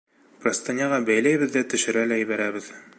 [0.45, 2.77] Простыняға бәйләйбеҙ ҙә төшөрә лә ебәрәбеҙ.